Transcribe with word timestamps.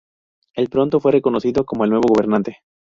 Él 0.55 0.67
pronto 0.69 0.99
fue 0.99 1.11
reconocido 1.11 1.63
como 1.63 1.83
el 1.83 1.91
nuevo 1.91 2.07
gobernante. 2.09 2.63